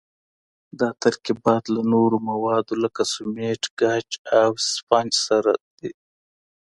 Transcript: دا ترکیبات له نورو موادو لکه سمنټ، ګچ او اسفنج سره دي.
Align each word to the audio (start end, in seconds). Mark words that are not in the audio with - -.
دا 0.79 0.89
ترکیبات 1.03 1.63
له 1.75 1.81
نورو 1.93 2.17
موادو 2.29 2.73
لکه 2.83 3.01
سمنټ، 3.13 3.61
ګچ 3.79 4.09
او 4.39 4.49
اسفنج 4.61 5.11
سره 5.27 5.53
دي. 5.77 5.91